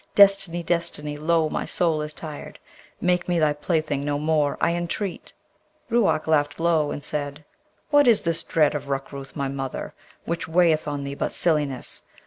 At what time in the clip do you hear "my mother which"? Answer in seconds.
9.35-10.47